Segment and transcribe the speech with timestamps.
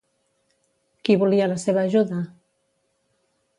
[1.09, 2.25] Qui volia la seva ajuda?